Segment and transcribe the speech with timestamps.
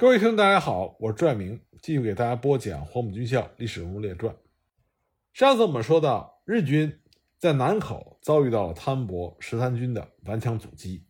[0.00, 4.34] 各位听众，大家好，我是朱爱明，继续给大家播讲《黄埔军校历史人物列传》。
[5.34, 7.02] 上次我们说到，日军
[7.36, 11.04] 在南口遭遇到了汤恩伯十三军的顽强阻击。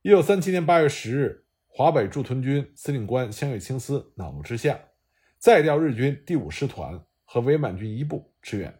[0.00, 4.80] 一九三七年八月十日，华北驻屯军司令官香月清司恼怒之下，
[5.36, 8.74] 再调日军第五师团和伪满军一部支援，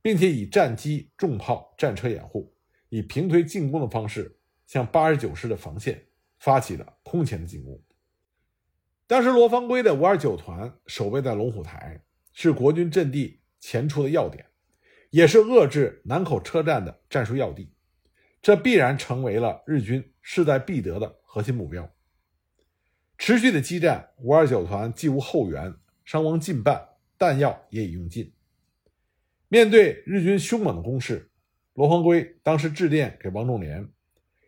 [0.00, 2.56] 并且以战机、重炮、战车掩护，
[2.88, 6.06] 以平推进攻的方式向八十九师的防线
[6.38, 7.78] 发起了空前的进攻。
[9.14, 14.44] 当时罗芳圭的五二九团守备在龙虎台，是国军阵地前出的要点，
[15.10, 17.72] 也是遏制南口车站的战术要地，
[18.42, 21.88] 这必然成为了日军势在必得的核心目标。
[23.16, 25.72] 持续的激战，五二九团既无后援，
[26.04, 26.84] 伤亡近半，
[27.16, 28.34] 弹药也已用尽。
[29.46, 31.30] 面对日军凶猛的攻势，
[31.74, 33.88] 罗芳圭当时致电给王仲廉，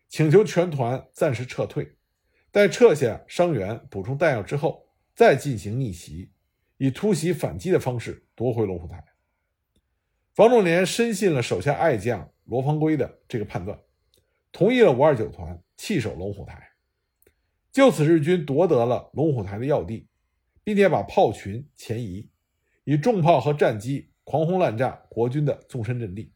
[0.08, 1.95] 请求全团暂时撤退。
[2.56, 6.30] 在撤下伤员、补充弹药之后，再进行逆袭，
[6.78, 9.04] 以突袭反击的方式夺回龙虎台。
[10.32, 13.78] 房仲廉深信了手下爱将罗芳圭的这个判断，
[14.52, 16.70] 同意了五二九团弃守龙虎台。
[17.70, 20.08] 就此，日军夺得了龙虎台的要地，
[20.64, 22.30] 并且把炮群前移，
[22.84, 26.32] 以重炮和战机狂轰滥炸国军的纵深阵地，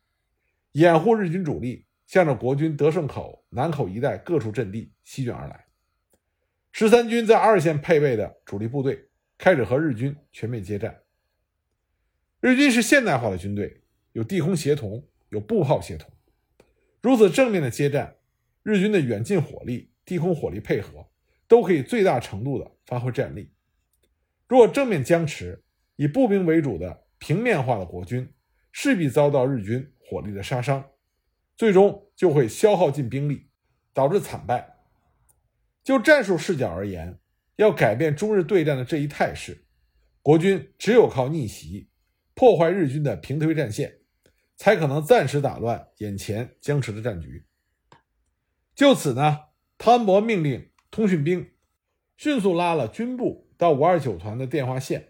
[0.72, 5.64] 掩护日军主力向着国军德胜口、南口一带各处阵地席卷而来。
[6.72, 11.02] 十三军在二线配备的主力部队开始和日军全面接战。
[12.40, 13.82] 日军是现代化的军队，
[14.12, 16.10] 有地空协同，有步炮协同。
[17.02, 18.16] 如此正面的接战，
[18.62, 21.06] 日军的远近火力、地空火力配合
[21.48, 23.52] 都可以最大程度的发挥战力。
[24.48, 25.62] 如果正面僵持，
[25.96, 28.32] 以步兵为主的平面化的国军
[28.72, 30.82] 势必遭到日军火力的杀伤，
[31.56, 33.48] 最终就会消耗尽兵力，
[33.92, 34.69] 导致惨败。
[35.82, 37.18] 就战术视角而言，
[37.56, 39.64] 要改变中日对战的这一态势，
[40.22, 41.88] 国军只有靠逆袭，
[42.34, 44.00] 破坏日军的平推战线，
[44.56, 47.44] 才可能暂时打乱眼前僵持的战局。
[48.74, 49.38] 就此呢，
[49.78, 51.50] 汤恩伯命令通讯兵
[52.16, 55.08] 迅速拉了军部到五二九团的电话线，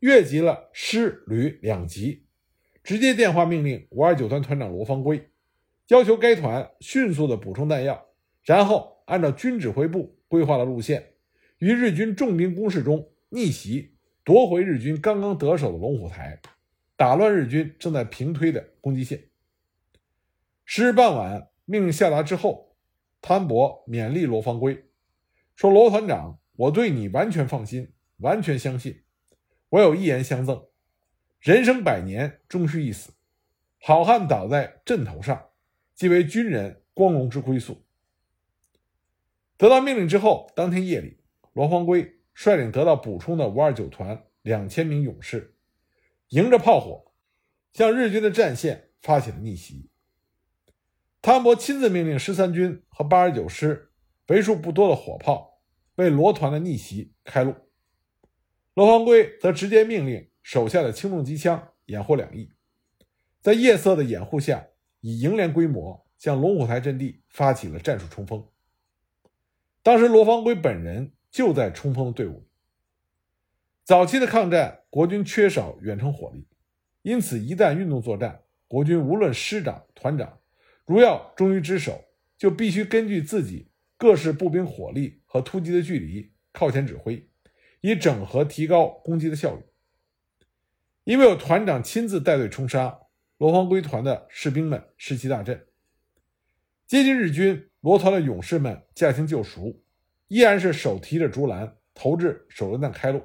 [0.00, 2.26] 越级了师旅两级，
[2.84, 5.30] 直接电话命令五二九团团长罗方圭，
[5.88, 8.06] 要求该团迅速的补充弹药，
[8.44, 8.95] 然后。
[9.06, 11.14] 按照军指挥部规划的路线，
[11.58, 16.40] 于日军重兵攻势中逆袭，夺回日军刚刚得手的龙虎台，
[16.96, 19.30] 打乱日军正在平推的攻击线。
[20.64, 22.76] 十日傍晚，命令下达之后，
[23.22, 24.84] 汤恩伯勉励罗芳圭
[25.54, 29.02] 说：“罗团长，我对你完全放心，完全相信。
[29.68, 30.66] 我有一言相赠：
[31.40, 33.12] 人生百年，终须一死。
[33.78, 35.50] 好汉倒在阵头上，
[35.94, 37.82] 即为军人光荣之归宿。”
[39.58, 41.18] 得到命令之后，当天夜里，
[41.54, 45.54] 罗芳圭率领得到补充的五二九团两千名勇士，
[46.28, 47.12] 迎着炮火，
[47.72, 49.88] 向日军的战线发起了逆袭。
[51.22, 53.90] 汤恩伯亲自命令十三军和八十九师
[54.28, 55.60] 为数不多的火炮
[55.96, 57.54] 为罗团的逆袭开路，
[58.74, 62.52] 罗芳圭则直接命令手下的轻重机枪掩护两翼，
[63.40, 64.66] 在夜色的掩护下，
[65.00, 68.46] 以营连规模向龙虎台阵地发起了战术冲锋。
[69.86, 72.48] 当时罗芳圭本人就在冲锋的队伍里。
[73.84, 76.48] 早期的抗战，国军缺少远程火力，
[77.02, 80.40] 因此一旦运动作战，国军无论师长、团长，
[80.86, 82.04] 如要忠于职守，
[82.36, 87.24] 就必须根据自己各式步兵火力和突击的距离靠前指挥，
[87.80, 89.62] 以整合提高攻击的效率。
[91.04, 93.02] 因为有团长亲自带队冲杀，
[93.38, 95.64] 罗芳圭团的士兵们士气大振，
[96.88, 97.70] 接近日军。
[97.86, 99.80] 罗团的勇士们驾轻就熟，
[100.26, 103.22] 依然是手提着竹篮，投掷手榴弹开路。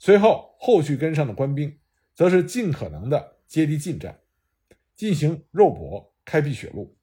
[0.00, 1.78] 随后，后续跟上的官兵
[2.12, 4.18] 则是尽可能的接敌近战，
[4.96, 6.98] 进行肉搏，开辟血路。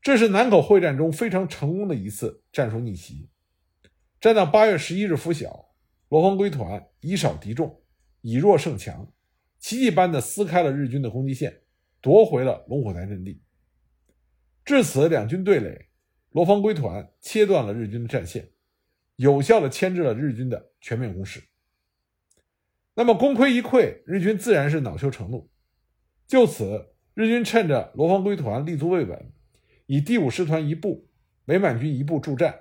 [0.00, 3.28] 这是南口会战中非常成功的一次战术逆袭。
[4.22, 5.68] 战到八月十一日拂晓，
[6.08, 7.82] 罗芳圭团以少敌众，
[8.22, 9.12] 以弱胜强，
[9.58, 11.60] 奇迹般的撕开了日军的攻击线，
[12.00, 13.42] 夺回了龙虎台阵地。
[14.64, 15.88] 至此，两军对垒。
[16.30, 18.50] 罗芳圭团切断了日军的战线，
[19.16, 21.42] 有效的牵制了日军的全面攻势。
[22.94, 25.50] 那么功亏一篑，日军自然是恼羞成怒。
[26.28, 29.32] 就此，日军趁着罗芳圭团立足未稳，
[29.86, 31.08] 以第五师团一部、
[31.46, 32.60] 伪满军一部助战，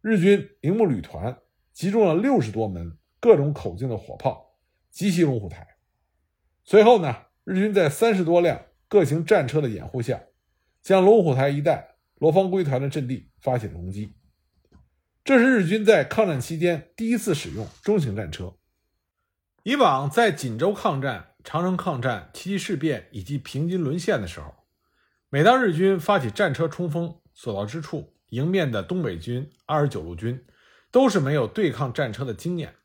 [0.00, 1.38] 日军铃木旅团
[1.72, 4.56] 集中了六十多门各种口径的火炮，
[4.90, 5.76] 急袭龙虎台。
[6.64, 7.14] 随后呢，
[7.44, 10.24] 日军在三十多辆各型战车的掩护下，
[10.82, 11.95] 将龙虎台一带。
[12.18, 14.14] 罗芳圭团的阵地发起攻击，
[15.22, 18.54] 这是日军在抗战期间第一次使用中型战车。
[19.64, 24.54] 以往在锦州抗战、长城抗战、七七事变以及平津沦陷的时候，
[25.28, 30.46] 每当日军发起战车冲锋，所到之处，迎面的东北军、二十九路军
[30.90, 32.76] 都是没有对抗战车的经验，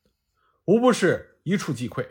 [0.66, 2.06] 无不是一触即溃。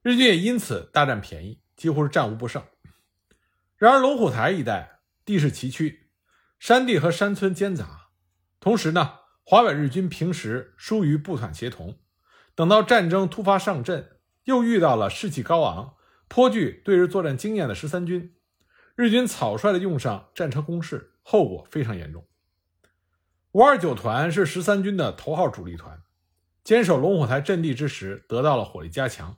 [0.00, 2.62] 日军也因此大占便宜，几乎是战无不胜。
[3.76, 5.96] 然而龙虎台一带地势崎岖，
[6.62, 8.10] 山地和山村间杂，
[8.60, 11.98] 同时呢，华北日军平时疏于部团协同。
[12.54, 15.96] 等到战争突发上阵，又遇到了士气高昂、
[16.28, 18.36] 颇具对日作战经验的十三军，
[18.94, 22.24] 日军草率的用上战车攻势，后果非常严重。
[23.50, 26.00] 五二九团是十三军的头号主力团，
[26.62, 29.36] 坚守龙虎台阵地之时，得到了火力加强，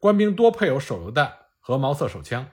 [0.00, 2.50] 官兵多配有手榴弹和毛瑟手枪。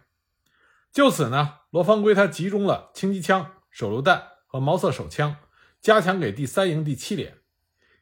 [0.93, 5.35] 就此呢，罗方圭他集中了轻机枪、手榴弹和毛瑟手枪，
[5.81, 7.39] 加强给第三营第七连，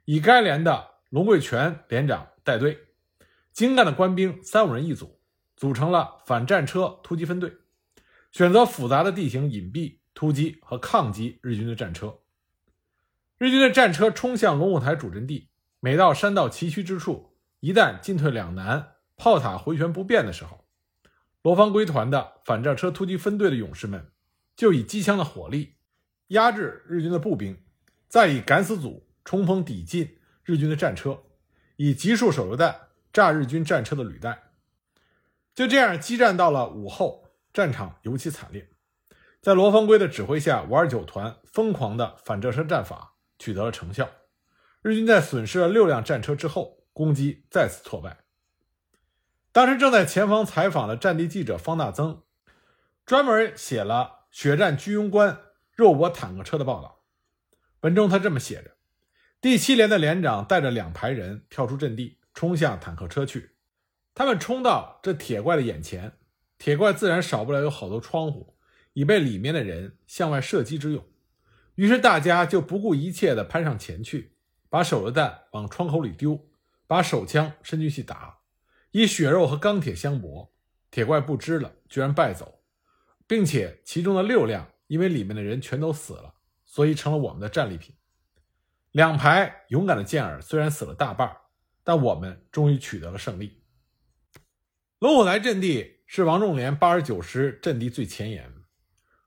[0.06, 0.92] 以该连的。
[1.10, 2.78] 龙贵全连长带队，
[3.52, 5.20] 精干的官兵三五人一组，
[5.56, 7.52] 组成了反战车突击分队，
[8.32, 12.20] 选择复杂的地形隐蔽突击和抗击日军的战车。
[13.40, 15.50] 日军的战车冲向龙虎台主阵地，
[15.80, 20.68] 每到山道崎岖之处，一旦进退两难，炮塔回旋不便的时候，
[21.42, 24.12] 罗方圭团的反战车突击分队的勇士们
[24.56, 25.76] 就以机枪的火力
[26.28, 27.64] 压制日军的步兵，
[28.08, 30.18] 再以敢死组冲锋抵近。
[30.46, 31.24] 日军的战车
[31.78, 34.52] 以集束手榴弹炸日军战车的履带，
[35.56, 38.70] 就这样激战到了午后，战场尤其惨烈。
[39.42, 44.10] 在罗方圭的指挥下，五二九团疯狂的反战车战法取得了成效。
[44.82, 48.26] 日军在损失了六辆战车之后，攻击再次挫败。
[49.54, 52.24] 当时正在前方采访的战地记者方大增，
[53.06, 55.40] 专门写了血战居庸关
[55.76, 57.04] 肉搏坦克车的报道。
[57.82, 58.72] 文中他这么写着。
[59.40, 63.52] 第七连的连长带着两排人跳出阵地，冲向坦克车去。
[64.16, 66.14] 他们冲到这铁怪的眼前，
[66.58, 68.58] 铁怪自然少不了有好多窗户，
[68.94, 71.06] 以备里面的人向外射击之用。
[71.76, 74.36] 于是大家就不顾一切地攀上前去，
[74.68, 76.48] 把手榴弹往窗口里丢，
[76.88, 78.40] 把手枪伸进去打，
[78.90, 80.52] 以血肉和钢铁相搏。
[80.90, 82.63] 铁怪不知了，居然败走，
[83.28, 86.36] 并且其中的六辆因为里面的人全都死了，
[86.66, 87.96] 所以成了我们的战利品。
[88.92, 91.36] 两排勇敢的健儿虽然死了大半，
[91.84, 93.64] 但我们终于取得了胜利。
[95.00, 98.54] 龙虎台阵地是王仲廉八十九师阵地最前沿，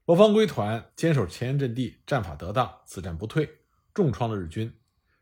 [0.05, 3.59] 罗方圭团坚守前沿阵地，战法得当，此战不退，
[3.93, 4.73] 重创了日军，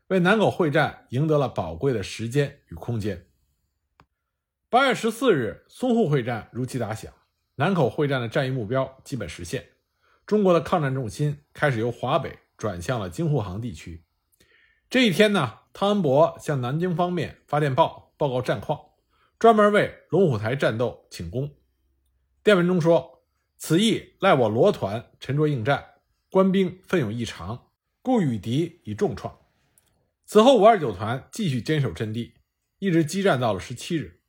[0.07, 3.25] 为南口会战赢得了宝贵的时间与空间。
[4.69, 7.11] 八月十四日，淞沪会战如期打响，
[7.57, 9.69] 南口会战的战役目标基本实现，
[10.25, 14.03] 中国的抗战重心开始由华北转向了京沪杭地区。
[14.89, 18.79] 这一天呢，汤恩伯向南京方面发电报报告战况，
[19.39, 21.49] 专门为龙虎台战斗请功。
[22.43, 23.23] 电文中说
[23.57, 25.85] ：“此役赖我罗团沉着应战，
[26.29, 27.69] 官兵奋勇异常，
[28.01, 29.39] 故与敌以重创。”
[30.27, 32.33] 此后，五二九团继续坚守阵地，
[32.79, 34.19] 一直激战到了十七日。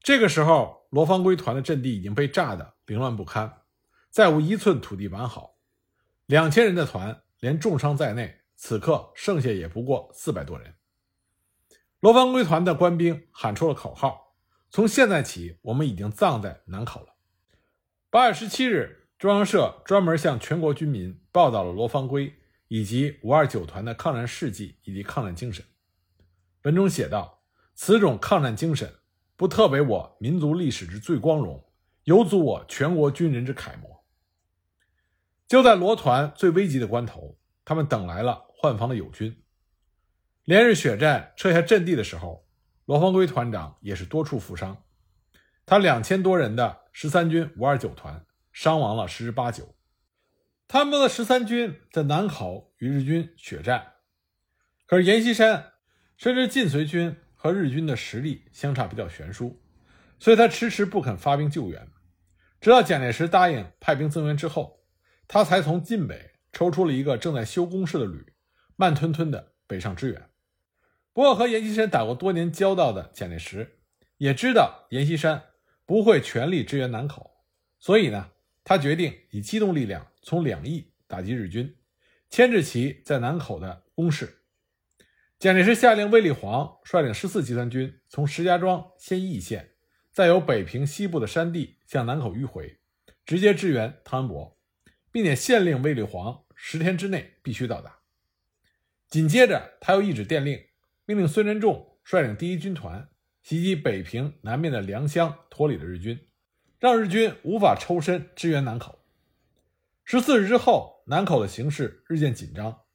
[0.00, 3.60] 这个时候，罗方圭团的阵地已经被炸得凌乱不堪，
[4.08, 5.58] 再无一寸土地完好。
[6.24, 8.40] 两千人的团，连重伤在内。
[8.56, 10.74] 此刻剩下也不过四百多人。
[12.00, 14.38] 罗方圭团的官兵喊出了口号
[14.72, 17.08] ：“从现在起，我们已经葬在南口了。”
[18.08, 22.32] 八月十七日，中央社专门向全国军民报道了罗方圭
[22.68, 25.62] 以及五二九团的抗战事迹以及抗战精神。
[26.62, 27.42] 文中写道
[27.76, 28.94] ：“此种抗战精神，
[29.36, 31.64] 不特为我民族历史之最光荣，
[32.04, 34.04] 有足我全国军人之楷模。”
[35.46, 38.44] 就在罗团最危急的关头，他们等来了。
[38.58, 39.44] 换防的友军，
[40.44, 42.48] 连日血战撤下阵地的时候，
[42.86, 44.82] 罗方圭团长也是多处负伤。
[45.66, 49.76] 他两千多人的十三军五二九团伤亡了十之八九。
[50.66, 53.92] 他们的十三军在南口与日军血战，
[54.86, 55.74] 可是阎锡山
[56.16, 57.14] 甚至晋绥军
[57.46, 59.62] 和日军的实力相差比较悬殊，
[60.18, 61.88] 所以他迟迟不肯发兵救援。
[62.60, 64.80] 直到蒋介石答应派兵增援之后，
[65.28, 68.32] 他才从晋北抽出了一个正在修工事的旅。
[68.78, 70.28] 慢吞吞的北上支援。
[71.14, 73.78] 不过，和阎锡山打过多年交道的蒋介石
[74.18, 75.42] 也知道阎锡山
[75.86, 77.30] 不会全力支援南口，
[77.78, 78.32] 所以呢，
[78.64, 81.74] 他决定以机动力量从两翼打击日军，
[82.28, 84.42] 牵制其在南口的攻势。
[85.38, 89.74] 蒋介石下令卫立煌率领十四集团军从石家庄先义县，
[90.10, 92.78] 再由北平西部的山地向南口迂回，
[93.26, 94.58] 直接支援汤恩伯，
[95.12, 97.98] 并且限令卫立煌十天之内必须到达。
[99.08, 100.58] 紧接着，他又一纸电令，
[101.04, 103.10] 命令孙连仲率领第一军团
[103.42, 106.18] 袭击北平南面的良乡，脱离了日军，
[106.78, 109.04] 让日军无法抽身支援南口。
[110.02, 112.85] 十四日之后，南口的形势日渐紧张，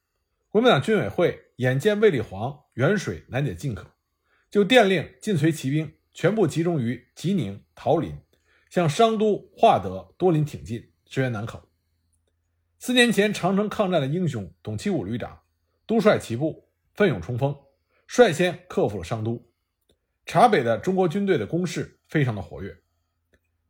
[0.51, 3.88] 国民党军委会眼见卫立煌远水难解近渴，
[4.50, 8.17] 就电令晋绥骑兵全部集中于吉宁、桃林，
[8.70, 11.70] 向商都、化德、多林挺进，支援南口。
[12.79, 15.39] 四年前长城抗战的英雄董其武旅长
[15.88, 17.55] 督率其部奋勇冲锋，
[18.05, 19.50] 率先克服了商都。
[20.25, 22.77] 察北的中国军队的攻势非常的活跃。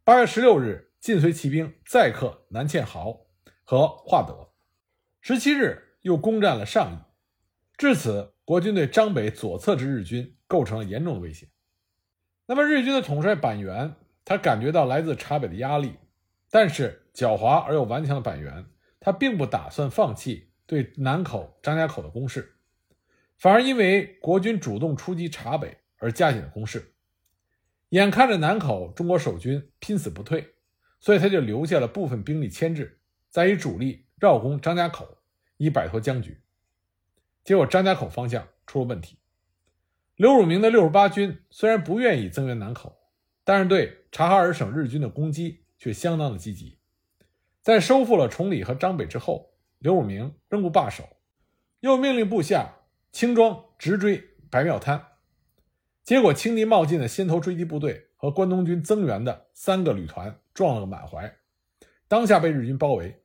[0.04, 3.28] 八月十六日，晋绥骑兵再克南堑壕
[3.64, 4.50] 和化德，
[5.22, 6.98] 十七日又攻占了上邑。
[7.78, 11.48] 至此，国军对张北左侧之日军构成了严重的威胁。
[12.46, 15.96] 那么，日军的统帅板垣，他感觉到来自察北的压力，
[16.50, 18.66] 但是狡猾而又顽强的板垣。
[19.04, 22.58] 他并不打算放弃对南口、张家口的攻势，
[23.36, 26.94] 反而因为国军主动出击察北而加紧了攻势。
[27.90, 30.54] 眼看着南口中国守军拼死不退，
[31.00, 35.18] 所以他就留下了部分兵力牵制，再以主力绕攻张家口，
[35.64, 36.42] 以摆脱僵局。
[37.44, 39.20] 结果张家口方向出了问题。
[40.16, 42.98] 刘汝明的六十八军虽然不愿意增援南口，
[43.44, 46.80] 但是对察哈尔省日军的攻击却相当的积极。
[47.62, 51.08] 在收复了崇礼和张北之后，刘汝明仍不罢手，
[51.82, 52.74] 又命令部下
[53.12, 54.18] 轻装直追
[54.50, 55.10] 白庙滩。
[56.04, 61.38] 结果，轻敌冒进的先头追击部队和关东军增援的三个旅团撞了个满怀，
[62.08, 63.22] 当下被日军包围。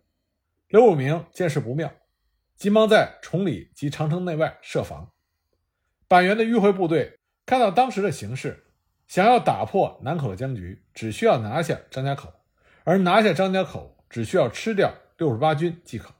[0.68, 1.90] 刘汝明见势不妙，
[2.56, 5.12] 急忙在崇礼及长城内外设防。
[6.08, 8.66] 板垣的迂回部队看到当时的形势，
[9.06, 12.32] 想要打破南口的僵局，只需要拿下张家口，
[12.84, 13.94] 而拿下张家口。
[14.08, 16.14] 只需要吃掉六十八军即可。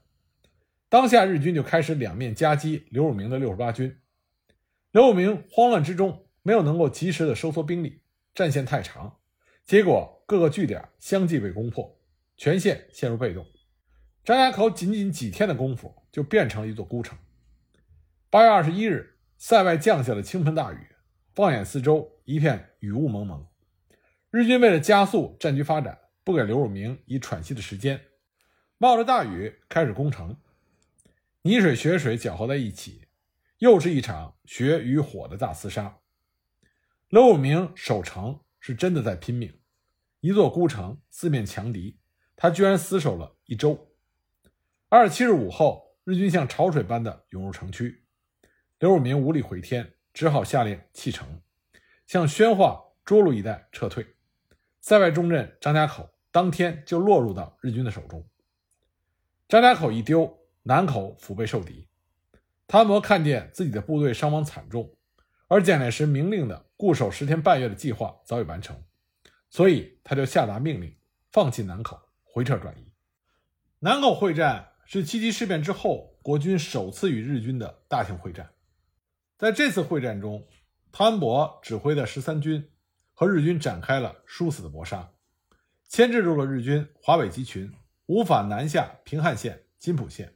[0.89, 3.97] 当下日军就开始两面夹击刘汝明的六十八军。
[4.91, 8.01] 刘汝明慌乱之中没有能够及时的收缩兵力，
[8.35, 9.19] 战线太长，
[9.65, 11.97] 结果各个据点相继被攻破，
[12.35, 13.47] 全线陷入被动。
[14.27, 17.17] 张家口仅仅几天的功夫就变成了一座孤城。
[18.29, 20.85] 八月二十一日，塞外降下了倾盆大雨，
[21.33, 23.47] 放眼四周一片雨雾蒙蒙。
[24.29, 25.97] 日军为了加速战局发展。
[26.25, 28.01] 不给刘汝明以喘息的时间，
[28.77, 30.35] 冒着大雨开始攻城，
[31.43, 33.07] 泥水、雪水搅和在一起，
[33.59, 35.99] 又是一场血与火的大厮杀。
[37.07, 39.57] 刘汝明守城是真的在拼命，
[40.19, 41.97] 一座孤城，四面强敌，
[42.35, 43.86] 他居然死守了一周。
[44.89, 48.05] 二十七日午后，日军像潮水般的涌入城区，
[48.79, 51.41] 刘汝明无力回天，只好下令弃城，
[52.05, 54.15] 向宣化、涿鹿一带撤退。
[54.79, 56.09] 塞外重镇张家口。
[56.29, 58.23] 当天就落入到日军的手中。
[59.47, 61.89] 张家口一丢，南口腹背受敌。
[62.67, 64.95] 谭摩看见自己的部队伤亡惨重，
[65.47, 68.79] 而蒋介石明令的固守十天半月的计划早已完成，
[69.49, 70.95] 所以他就下达命令，
[71.31, 72.93] 放弃南口，回撤转移。
[73.79, 78.49] 南口会战是七七事变之后国军首次与日军的大型会战。
[79.37, 80.47] 在这次会战中，
[80.93, 82.71] 汤恩伯指挥的十三军
[83.13, 85.11] 和日军展开了殊死的搏杀。
[85.89, 87.69] 牵制住了日军华北集群，
[88.05, 90.33] 无法南下平汉线、金浦线，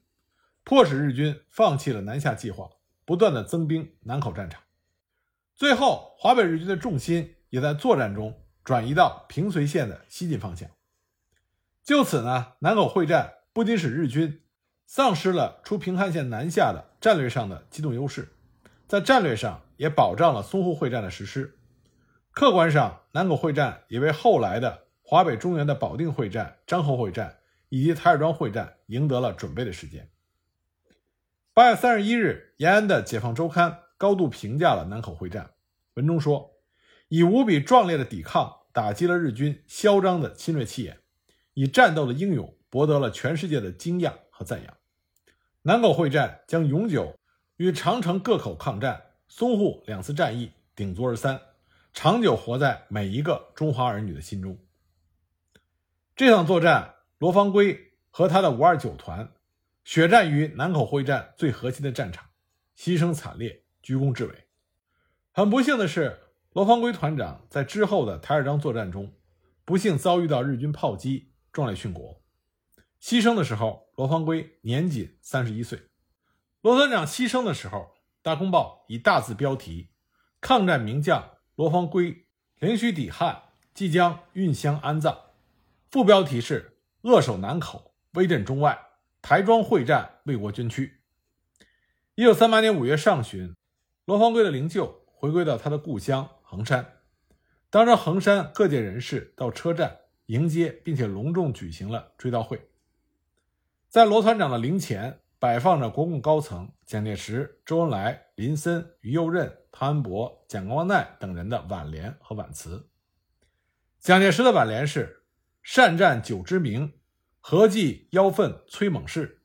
[0.66, 2.70] 迫使日军放弃了南下计划，
[3.06, 4.62] 不断的增兵南口战场。
[5.56, 10.70] 最后，华北日军的重心也在作战中转移到平绥线的西进方向。
[11.86, 14.41] 就此呢，南口会战不仅使日军
[14.94, 18.28] 丧失了出平汉线南下的战略上的机动优势，
[18.90, 21.58] 在战略上也保障了淞沪会战的实施。
[22.32, 24.88] 客观上，南口会战也为后来的。
[25.02, 27.38] 华北中原的保定会战、漳河会战
[27.70, 30.10] 以及台儿庄会战赢得了准备的时间。
[31.54, 35.52] 八月三十一日，延安的《解放周刊》高度评价了南口会战，
[35.94, 36.52] 文中说
[37.08, 40.98] ：“以无比壮烈的抵抗打击了日军嚣张的侵略气焰，
[41.54, 44.74] 以战斗的英勇博得了全世界的惊讶和赞扬。
[45.64, 47.20] 南口会战将永久
[47.58, 49.00] 与长城各口抗战、
[49.30, 51.40] 淞沪两次战役鼎足而三，
[51.94, 54.58] 长久活在每一个中华儿女的心中。”
[56.16, 59.34] 这场作战，罗芳圭和他的五二九团
[59.84, 62.28] 血战于南口会战最核心的战场，
[62.76, 64.34] 牺牲惨烈，居功至伟。
[65.32, 66.20] 很不幸的是，
[66.54, 69.14] 罗芳圭团长在之后的台儿庄作战中，
[69.64, 72.21] 不幸遭遇到日军炮击，壮烈殉国。
[73.02, 75.88] 牺牲的时候，罗芳圭年仅三十一岁。
[76.62, 77.80] 罗团长牺牲的时候，
[78.22, 79.90] 《大公报》以大字标题
[80.40, 82.28] ：“抗战名将罗芳圭
[82.60, 83.42] 灵虚抵汉，
[83.74, 85.20] 即将运乡安葬。”
[85.90, 88.80] 副标题是“扼守南口，威震中外，
[89.24, 91.02] 台庄会战为国捐躯”。
[92.14, 93.56] 一九三八年五月上旬，
[94.06, 97.00] 罗芳圭的灵柩回归到他的故乡衡山。
[97.72, 102.68] 当着衡山各界人士到车站迎接，并且隆重举行了追悼会。
[103.92, 112.90] 在罗团长的灵前摆放着国共高层蒋介石、周恩来、林森、于右任、汤恩伯、蒋光鼐等人的挽联和挽词。
[114.00, 115.26] 蒋介石的挽联是
[115.62, 116.94] ：“善战久之名，
[117.42, 119.44] 何计妖奋摧猛士。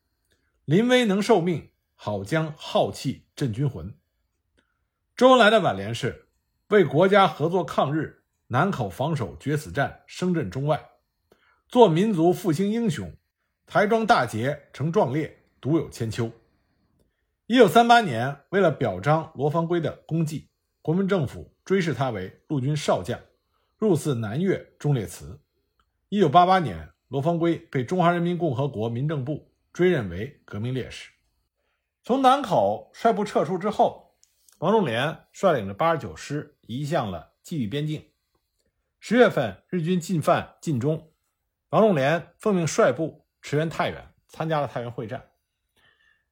[0.65, 3.93] 临危能受命，好将浩气振军魂。”
[5.17, 6.29] 周恩来的挽联是
[6.71, 10.91] ：“为国家合作抗日，南口防守决死战，声震中外，
[11.69, 13.13] 做民族复兴英雄。”
[13.67, 16.31] 台庄大捷成壮烈，独有千秋。
[17.47, 20.49] 一九三八年，为了表彰罗芳圭的功绩，
[20.81, 23.19] 国民政府追谥他为陆军少将，
[23.77, 25.41] 入祀南岳忠烈祠。
[26.09, 31.11] 一九八八年，罗芳圭被中华人民共和国民政部追认为革命烈士。
[32.05, 34.15] 从南口率部撤出之后，
[34.59, 38.05] 王仲廉率领着八十九师移向了冀豫边境。
[39.01, 41.11] 十月份，日军进犯晋中，
[41.71, 43.26] 王仲廉奉命率部。
[43.47, 45.25] 驰援太原，参加了太原会战。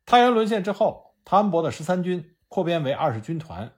[0.05, 3.73] 太原沦陷之后，汤恩伯的十三军扩编为二十军团，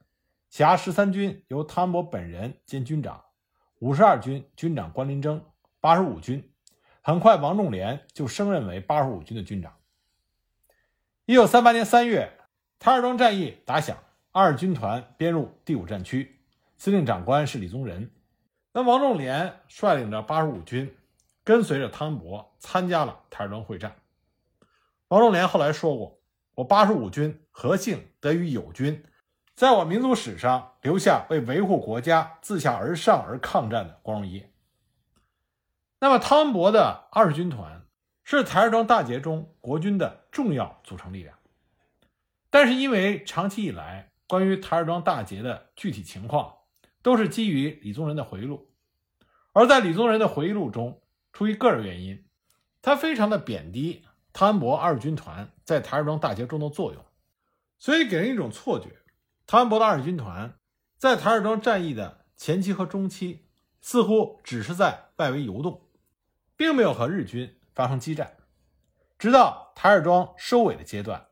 [0.49, 3.23] 辖十三军由汤恩伯本人兼军长，
[3.79, 5.45] 五十二军军长关林征，
[5.83, 6.51] 八十五军
[7.03, 9.77] 很快王仲廉就升任为八十五军的军长。
[11.27, 12.33] 一九三八年三月，
[12.79, 13.99] 台儿庄战役打响，
[14.33, 16.41] 二军团编入第五战区，
[16.79, 18.11] 司令长官是李宗仁。
[18.73, 20.96] 那王仲廉率领着八十五军。
[21.47, 23.95] 跟随着汤恩伯参加了台儿庄会战。
[25.07, 26.19] 王仲廉后来说过
[26.57, 29.05] ：“我八十五军何幸得与友军，
[29.55, 34.53] 在我民族史上留下为维护国家自下而上而抗战的光荣一页。”
[36.01, 37.87] 那么，汤恩伯的二十军团
[38.25, 41.39] 是台儿庄大捷中国军的重要组成力量。
[42.51, 46.53] 但是，因为长期以来关于台儿庄大捷的具体情况
[47.03, 48.69] 都是基于李宗仁的回忆录，
[49.53, 51.01] 而在李宗仁的回忆录中。
[51.37, 52.25] 出于个人原因，
[52.81, 57.05] 他非常的贬低汤恩伯二军团在台儿庄大捷中的作用，
[57.79, 59.03] 所以给人一种错觉：
[59.47, 60.59] 汤恩伯的二军团
[60.97, 63.51] 在台儿庄战役的前期和中期
[63.83, 65.83] 似乎只是在外围游动，
[66.57, 68.39] 并没有和日军发生激战。
[69.19, 71.27] 直到台儿庄收尾的阶段，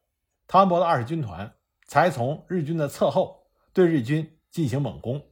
[0.47, 1.55] 汤恩伯的二十军团
[1.87, 5.27] 才从日军的侧后对日军进行猛攻，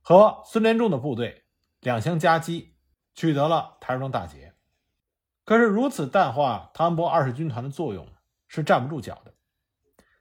[0.00, 1.42] 和孙连仲的部队
[1.80, 2.71] 两相夹击。
[3.14, 4.54] 取得了台儿庄大捷，
[5.44, 8.08] 可是如此淡化汤恩伯二十军团的作用
[8.48, 9.34] 是站不住脚的。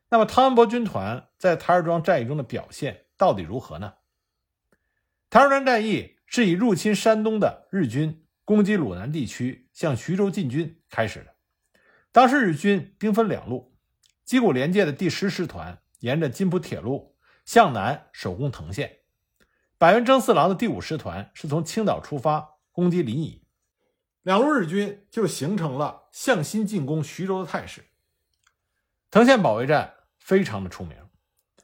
[0.10, 3.94] 那么汤恩伯军团在台儿庄战役中的表现到底如何呢？
[5.30, 11.34] 台儿庄战役是以入侵山东的日军攻击鲁南地区，向徐州进军开始的。
[12.12, 13.74] 当时日军兵分两路，
[14.26, 18.98] 矶谷连介的第十师团沿着津浦铁路向南守攻藤县，
[19.78, 22.58] 板垣征四郎的第五师团是从青岛出发。
[22.82, 23.42] 攻击临沂，
[24.24, 27.86] 两路日军就形成了向心进攻徐州的态势。
[29.12, 30.98] 藤县保卫战非常的出名，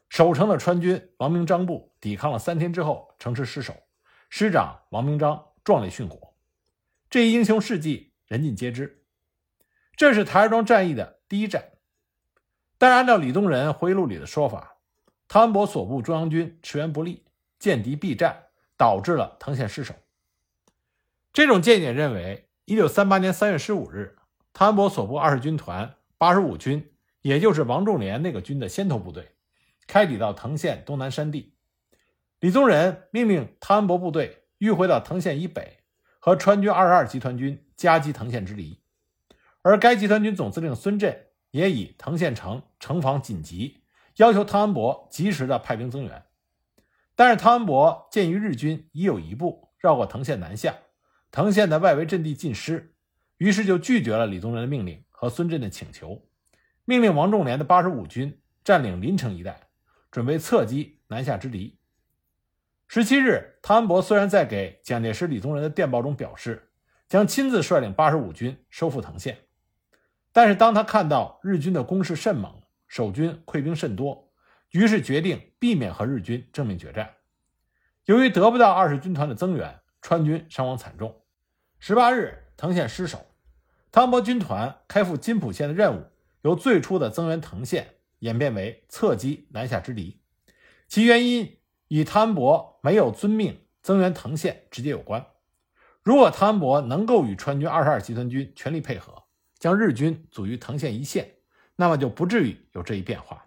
[0.09, 3.75] 守城的川军王明章部抵抗了三天之后，城池失守，
[4.29, 6.35] 师长王明章壮烈殉国。
[7.09, 9.03] 这一英雄事迹人尽皆知。
[9.95, 11.71] 这是台儿庄战役的第一战，
[12.77, 14.77] 但是按照李宗仁回忆录里的说法，
[15.27, 17.25] 汤恩伯所部中央军驰援不利，
[17.57, 19.95] 见敌避战，导致了藤县失守。
[21.37, 24.17] 这种见解认为，一九三八年三月十五日，
[24.53, 29.33] 汤恩伯所部二十军团八十五军，也就是王仲廉那个军的先头部队，
[29.85, 31.53] 开抵到藤县东南山地。
[32.39, 35.77] 李宗仁命令汤恩伯部队迂回到藤县以北，
[36.17, 38.81] 和川军二十二集团军夹击藤县之敌。
[39.61, 43.83] 而该集团军总司令孙震也以藤县城城防紧急，
[44.15, 46.23] 要求汤恩伯及时的派兵增援。
[47.15, 50.73] 但是汤恩伯鉴于日军已有一部绕过藤县南下。
[51.29, 52.93] 藤县的外围阵地尽失，
[53.37, 56.25] 于是就拒绝了李宗仁的命令和孙震的请求，
[56.85, 59.67] 命令王仲廉的八十五军占领临城一带，
[60.09, 61.77] 准备侧击南下之敌。
[62.87, 66.71] 十七日，汤恩伯虽然在给蒋介石、李宗仁的电报中表示
[67.07, 69.37] 将亲自率领八十五军收复藤县，
[70.31, 74.31] 但是当他看到日军的攻势甚猛，守军溃兵甚多，
[74.71, 77.15] 于是决定避免和日军正面决战。
[78.05, 79.79] 由于得不到二十军团的增援。
[80.01, 81.21] 川军伤亡惨重。
[81.79, 83.25] 十八日，藤县失守，
[83.91, 86.05] 汤恩伯军团开赴津浦县的任务，
[86.41, 90.21] 由最初的增援藤县演变为侧击南下之敌。
[90.87, 95.25] 其原因与汤恩伯没有遵命增援藤县直接有关。
[96.03, 99.23] 如果汤恩伯能够与川军二十二集团军全力配合，
[99.59, 101.29] 将日军阻于藤县一线，
[101.75, 103.45] 那么就不至于有这一变化。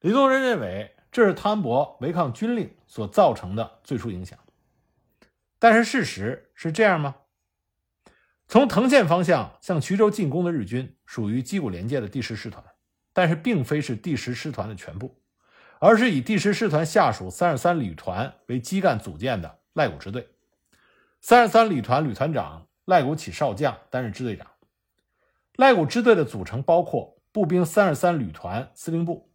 [0.00, 4.38] 李宗仁认为这是汤恩伯违抗军令所造成的最初影响。
[5.58, 7.16] 但是事实是这样吗？
[8.46, 12.64] 从藤县方向向衢州进攻的日军属于矶谷连接的第十师团，
[13.12, 15.20] 但是并非是第十师团的全部，
[15.80, 20.28] 而是以第十师团下属三十三旅团为基干组建的赖谷支队。
[21.20, 24.46] 三十三旅团旅团长赖谷起少将担任支队长。
[25.56, 29.30] 赖谷支队的组成包括步兵三十三旅团司令部，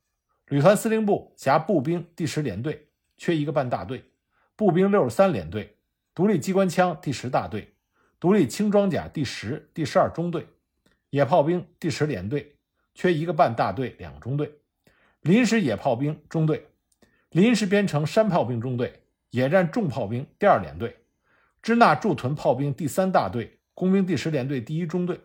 [0.48, 4.00] 旅团司令部辖步兵第十联队，缺一个半大队；
[4.56, 5.73] 步兵六十三联队，
[6.16, 7.74] 独立机关枪第十大队。
[8.20, 10.48] 独立轻装甲第十、第十二中队，
[11.10, 12.56] 野炮兵第十联队，
[12.94, 14.48] 缺一个半大队、两个中队；
[15.20, 16.70] 临时野炮兵中队，
[17.32, 20.96] 临时编成山炮兵中队，野战重炮兵第二联队，
[21.62, 25.20] 支那驻屯炮兵第三大队，工兵第十联队第一中队。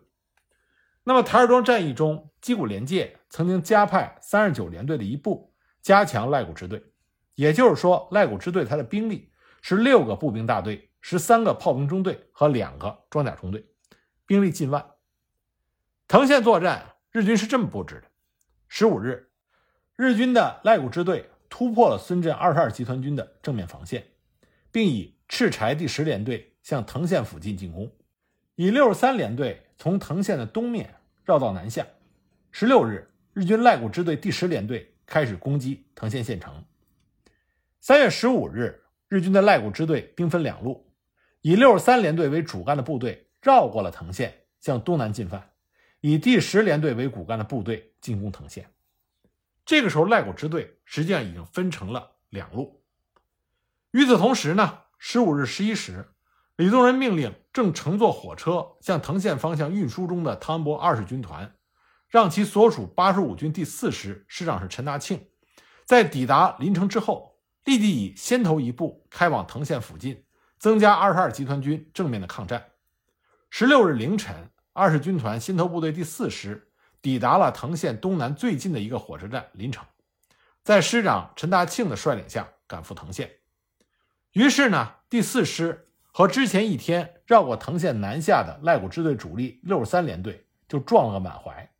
[1.04, 6.82] 那么台儿庄战役中，矶谷连介曾经加派三十九联队的一部加强赖谷支队，
[7.36, 10.84] 也就是说，赖谷支队它的兵力是六个步兵大队。
[11.00, 13.64] 十三个炮兵中队和两个装甲中队，
[14.26, 14.84] 兵力近万。
[16.08, 18.08] 藤县作战，日军是这么布置的：
[18.66, 19.30] 十五日，
[19.94, 24.08] 日军的赖谷支队突破了孙震二十二集团军的正面防线，
[24.72, 27.90] 并以赤柴第十联队向藤县附近进攻，
[28.56, 31.86] 以六十三联队从藤县的东面绕道南下。
[32.50, 36.64] 十六日，日军赖谷支队第十联队开始攻击藤县县城。
[37.80, 40.92] 三月十五日，日军的赖谷支队兵分两路。
[41.40, 45.40] 以六十三联队为主干的部队绕过了藤县，向东南进犯；
[46.00, 48.70] 以第十联队为骨干的部队进攻藤县。
[49.64, 52.82] 这个时候，赖谷支队实际上已经分成了两路。
[53.92, 56.08] 与此同时呢，十五日十一时，
[56.56, 61.54] 李宗仁命令正乘坐火车向藤县方向运输中的汤恩伯二十军团，
[62.08, 65.28] 让其所属八十五军第四师师长是陈大庆，
[65.84, 70.24] 在抵达临城之后，立即以先头一部开往藤县附近。
[70.58, 72.70] 增加二十二集团军正面的抗战。
[73.48, 79.86] 十六日凌晨，二十军团新头部队第四师抵达了藤县东南最近的一个火车站临城，
[80.64, 83.30] 在师长陈大庆的率领下赶赴藤县。
[84.32, 91.70] 于是呢，第四师和之前一天绕过藤县南下的赖谷支队主力六十三联队就撞了个满怀。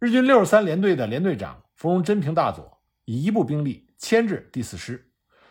[0.00, 5.10] 日军六十三联队的联队长芙蓉真平大佐以一部兵力牵制第四师。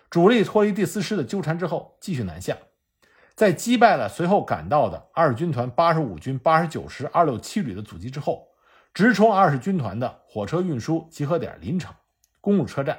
[0.10, 2.58] 主力脱离第四师的纠缠之后，继续南下，
[3.36, 8.48] 在击败了随后赶到的二十军团八十五军八十九师二六七旅的阻击之后，
[8.94, 11.94] 直冲二十军团的火车运输集合点临城，
[12.40, 12.98] 攻入车站，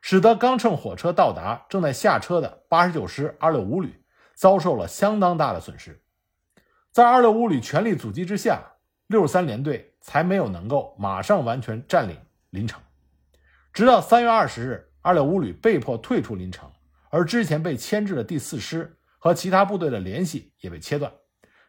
[0.00, 4.02] 使得刚乘火车到达、正在下车的八十九师二六五旅
[4.34, 6.00] 遭受了相当大的损失。
[6.90, 8.62] 在二六五旅全力阻击之下，
[9.08, 12.16] 六十三联队才没有能够马上完全占领
[12.50, 12.80] 临城，
[13.78, 14.88] 直到三月二十日。
[15.02, 16.68] 二六五旅被迫退出临城，
[17.10, 21.12] 而之前被牵制的第四师和其他部队的联系也被切断，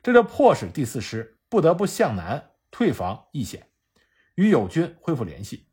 [0.02, 3.68] 这就迫使第四师不得不向南退防易县，
[4.34, 5.68] 与友军恢复联系。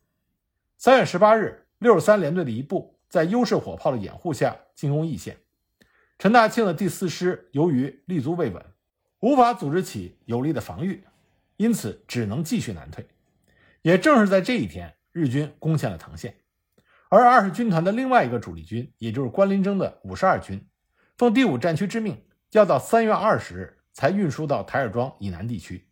[0.76, 5.38] 三月十八日，六十三联队的一部在优势火炮的掩护下进攻易县，
[6.18, 8.62] 陈大庆的第四师由于立足未稳，
[9.20, 11.02] 无法组织起有力的防御，
[11.56, 13.08] 因此只能继续南退。
[13.80, 16.36] 也正是在这一天，日军攻陷了藤县。
[17.08, 20.68] 而二十军团的另外一个主力军，也就是关林征的五十二军，
[21.16, 25.88] 奉第五战区之命，要到三月二十日才运输到台儿庄以南地区，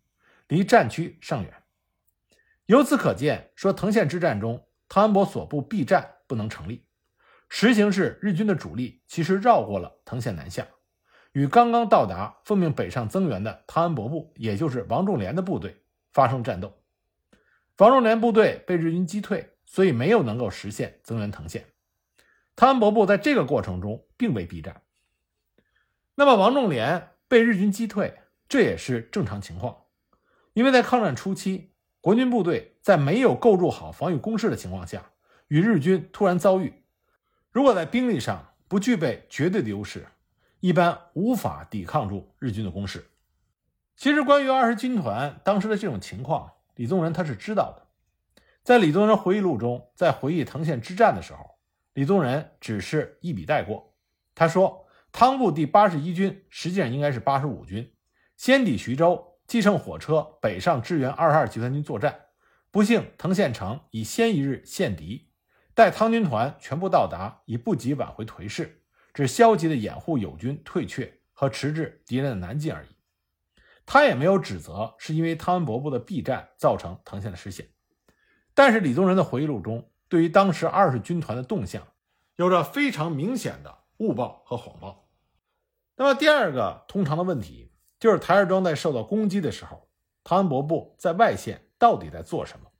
[0.47, 1.51] 离战区尚远。
[2.67, 6.85] 由此可见，说藤县之战中，汤恩伯所部避战不能成立。
[7.49, 10.67] 实情是，日军的主力其实绕过了藤县南下，
[11.31, 16.71] 与刚刚到达奉命北上增援的汤恩伯部，也就是王仲廉的部队发生战斗。
[17.75, 19.51] 防重联部队被日军击退。
[19.67, 21.65] 所以没有能够实现增援藤县，
[22.55, 24.83] 汤恩伯部在这个过程中并未避战。
[26.13, 29.75] 那么王仲廉被日军击退，这也是正常情况，
[30.53, 35.11] 因为在抗战初期，国军部队在没有构筑好防御工事的情况下，
[35.49, 36.85] 与日军突然遭遇，
[37.51, 40.05] 如果在兵力上不具备绝对的优势，
[40.61, 43.09] 一般无法抵抗住日军的攻势。
[43.97, 47.87] 其实关于二十军团当时的这种情况，李宗仁他是知道的。
[48.63, 51.59] 在李宗仁回忆录中，在回忆藤县之战的时候，
[51.93, 53.93] 李宗仁只是一笔带过。
[54.33, 57.93] 他说：“汤部第八十一军实际上应该是八十五军，
[58.35, 62.19] 先抵徐州，继乘火车北上支援二十二集团军作战。
[62.71, 65.29] 不幸藤县城已先一日陷敌，
[65.73, 68.81] 待汤军团全部到达，已不及挽回颓势，
[69.13, 72.94] 只消极的掩护友军退却和迟滞敌人的南进而已。
[73.85, 77.69] 他也没有指责是因为汤恩伯部的避战造成藤县的失陷。”
[78.53, 81.85] 但是李宗仁的回忆录中对于当时二十军团的动向
[82.37, 85.09] 有着非常明显的误报和谎报。
[85.97, 89.89] 那么第二个通常的问题就是台儿庄在受到攻击的时候，
[90.23, 92.71] 汤恩伯部在外线到底在做什么？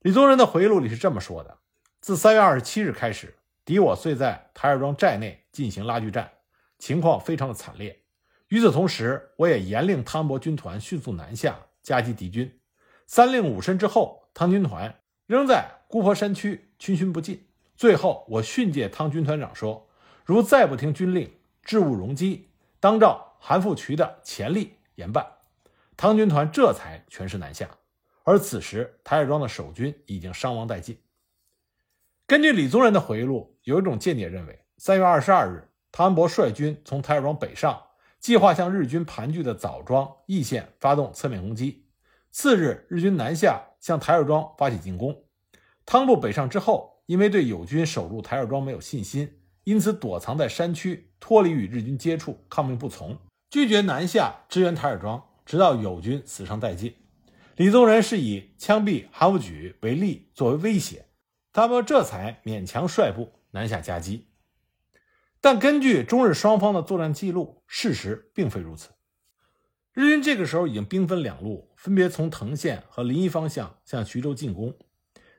[0.00, 1.58] 李宗仁的回忆录里是这么说的：
[2.00, 6.30] 自三月二十七日开始，敌我遂在台儿庄寨内进行拉锯战，
[6.78, 8.04] 情况非常的惨烈。
[8.48, 12.60] 与此同时，我也严令汤伯军团迅速南下夹击敌军。
[13.06, 17.46] 三令五申之后，汤军团仍在姑婆山区逡巡不进。
[17.76, 19.88] 最后，我训诫汤军团长说
[20.24, 21.30] ：“如再不听军令，
[21.62, 22.48] 置物容积，
[22.80, 25.26] 当照韩复渠的前例严办。”
[25.96, 27.68] 汤军团这才全师南下。
[28.24, 30.98] 而此时，台儿庄的守军已经伤亡殆尽。
[32.26, 37.82] 根据李宗仁的回忆录，有一种见解认为，三月二十二日，汤恩伯率军从台儿庄北上。
[38.20, 41.86] 计划向日军盘踞的枣庄义县发动侧面攻击。
[42.30, 45.24] 次日，日军南下向台儿庄发起进攻。
[45.86, 53.16] 汤部北上之后，因为对友军守住台儿庄没有信心，因此躲藏在山区，脱离与日军接触，抗命不从，
[53.50, 56.94] 拒绝南下支援台儿庄，直到友军死伤殆尽。
[57.56, 61.06] 李宗仁是以枪毙韩复榘为例作为威胁，
[61.52, 64.26] 他们这才勉强率部南下夹击。
[65.40, 68.90] 但根据中日双方的作战记录，事实并非如此。
[69.92, 74.76] 日军这个时候已经兵分两路，分别从藤县和临沂方向向徐州进攻。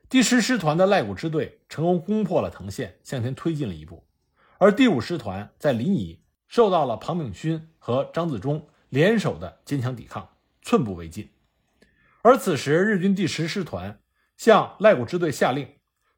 [0.08, 4.04] 第十师团的赖谷支队成功攻破了藤县，向前推进了一步；
[4.58, 10.28] 而第五师团在临沂受到了庞炳勋和张自忠联手的坚强抵抗，
[10.62, 11.30] 寸步未进。
[12.22, 14.00] 而此时，日军第十师团
[14.36, 15.68] 向赖谷支队下令，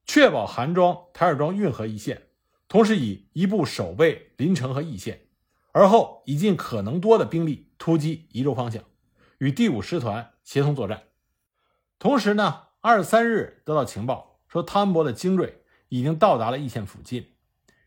[0.07, 2.23] 确保韩庄、台儿庄运河一线。
[2.73, 5.21] 同时，以一部守备临城和义县，
[5.73, 8.83] 而后以尽可能多的兵力突击宜州方向，
[9.37, 11.03] 与第五师团协同作战。
[11.99, 17.33] 同时呢，二十三日得到情报说汤恩伯的精锐已经到达了义县附近，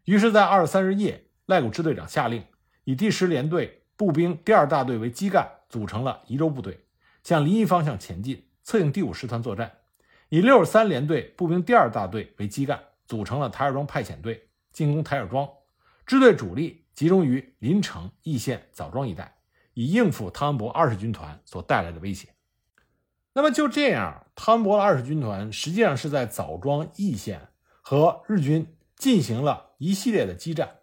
[0.04, 2.46] 于是，在二十三日夜，赖谷支队长下令
[2.84, 6.86] 以第十联队步兵第二大队为基干，组成了宜州部队，
[7.24, 9.68] 向临沂方向前进，策应第五师团作战；
[10.30, 14.45] 以六十三联队步兵第二大队为基干，组成了台儿庄派遣队。
[14.76, 15.50] 进攻台儿庄，
[16.06, 19.38] 支队主力集中于临城、易县、枣庄一带，
[19.74, 22.28] 以应付汤恩伯二十军团所带来的威胁。
[23.32, 27.48] 那么就这样，汤恩伯的二十军团实际上是在枣庄、易县
[27.82, 30.80] 和日军进行了一系列的激战。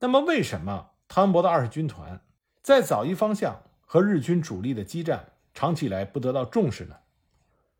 [0.00, 2.20] 那么为什么汤恩伯的二十军团
[2.62, 6.96] 在枣宜方向和日军主力的激战长期以来不得到重视呢？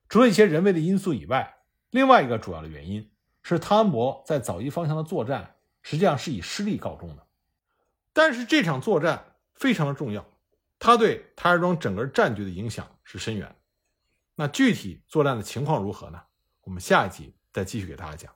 [0.09, 1.57] 除了一些人为的因素以外，
[1.90, 3.11] 另外一个主要的原因。
[3.54, 7.24] 是汤恩伯在枣宜方向的作战，实际上是以失利告终的。
[8.12, 10.26] 但是这场作战非常的重要，
[10.80, 13.54] 它对台儿庄整个战局的影响是深远。
[14.35, 16.20] 那具体作战的情况如何呢？
[16.62, 18.35] 我们下一集再继续给大家讲。